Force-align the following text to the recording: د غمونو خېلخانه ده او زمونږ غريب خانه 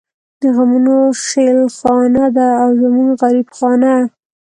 د 0.41 0.43
غمونو 0.55 0.95
خېلخانه 1.25 2.25
ده 2.37 2.47
او 2.63 2.69
زمونږ 2.81 3.09
غريب 3.21 3.47
خانه 3.57 3.95